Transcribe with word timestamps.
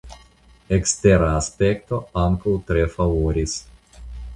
Ekstera 0.77 1.29
aspekto 1.41 2.01
ankaŭ 2.25 2.59
tre 2.71 2.91
favoris. 2.99 3.61